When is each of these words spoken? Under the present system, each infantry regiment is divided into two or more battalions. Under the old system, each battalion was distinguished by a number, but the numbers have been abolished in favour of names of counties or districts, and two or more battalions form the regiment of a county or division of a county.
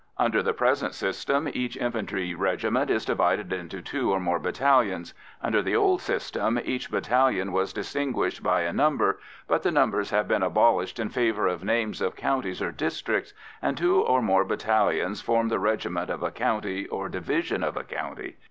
Under 0.17 0.41
the 0.41 0.51
present 0.51 0.95
system, 0.95 1.47
each 1.53 1.77
infantry 1.77 2.33
regiment 2.33 2.89
is 2.89 3.05
divided 3.05 3.53
into 3.53 3.83
two 3.83 4.09
or 4.11 4.19
more 4.19 4.39
battalions. 4.39 5.13
Under 5.43 5.61
the 5.61 5.75
old 5.75 6.01
system, 6.01 6.59
each 6.65 6.89
battalion 6.89 7.51
was 7.51 7.71
distinguished 7.71 8.41
by 8.41 8.61
a 8.61 8.73
number, 8.73 9.19
but 9.47 9.61
the 9.61 9.69
numbers 9.69 10.09
have 10.09 10.27
been 10.27 10.41
abolished 10.41 10.97
in 10.97 11.09
favour 11.09 11.45
of 11.45 11.63
names 11.63 12.01
of 12.01 12.15
counties 12.15 12.63
or 12.63 12.71
districts, 12.71 13.35
and 13.61 13.77
two 13.77 14.01
or 14.01 14.23
more 14.23 14.43
battalions 14.43 15.21
form 15.21 15.49
the 15.49 15.59
regiment 15.59 16.09
of 16.09 16.23
a 16.23 16.31
county 16.31 16.87
or 16.87 17.07
division 17.07 17.63
of 17.63 17.77
a 17.77 17.83
county. 17.83 18.37